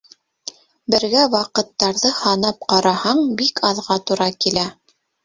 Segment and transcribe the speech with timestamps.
[0.93, 4.65] Бергә ваҡыттарҙы һанап ҡараһаң, бик аҙға тура килә.